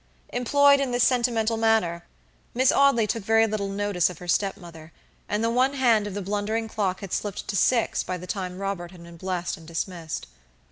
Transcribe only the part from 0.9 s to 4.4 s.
sentimental manner, Miss Audley took very little notice of her